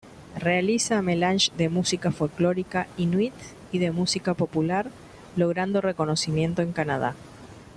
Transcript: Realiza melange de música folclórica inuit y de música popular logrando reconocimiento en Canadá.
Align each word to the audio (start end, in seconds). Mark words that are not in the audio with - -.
Realiza 0.35 1.03
melange 1.03 1.51
de 1.59 1.69
música 1.69 2.09
folclórica 2.11 2.87
inuit 2.97 3.35
y 3.71 3.77
de 3.77 3.91
música 3.91 4.33
popular 4.33 4.89
logrando 5.35 5.79
reconocimiento 5.79 6.63
en 6.63 6.71
Canadá. 6.71 7.13